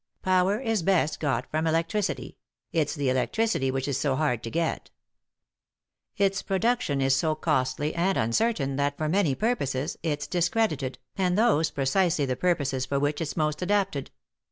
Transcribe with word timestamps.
Power 0.23 0.59
is 0.59 0.81
best 0.81 1.19
got 1.19 1.45
from 1.51 1.67
electricity; 1.67 2.35
it's 2.71 2.95
the 2.95 3.09
electricity 3.09 3.69
which 3.69 3.87
is 3.87 3.99
so 3.99 4.15
hard 4.15 4.41
to 4.41 4.49
get 4.49 4.89
Its 6.17 6.41
production 6.41 7.01
is 7.01 7.15
so 7.15 7.35
costly 7.35 7.93
and 7.93 8.17
uncertain 8.17 8.77
that, 8.77 8.97
for 8.97 9.07
many 9.07 9.35
purposes, 9.35 9.97
it's 10.01 10.25
discredited, 10.25 10.97
and 11.17 11.37
those 11.37 11.69
precisely 11.69 12.25
the 12.25 12.35
purposes 12.35 12.83
for 12.87 12.99
which 12.99 13.21
it's 13.21 13.37
most 13.37 13.61
adapted. 13.61 14.09